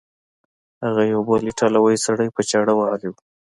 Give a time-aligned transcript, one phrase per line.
[0.85, 3.15] هغه یو بل ایټالوی سړی په چاړه وهلی و.